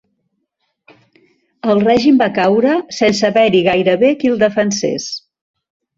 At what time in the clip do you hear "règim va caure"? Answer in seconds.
1.83-2.79